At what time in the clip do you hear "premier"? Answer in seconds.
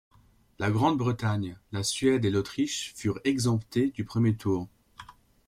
4.03-4.35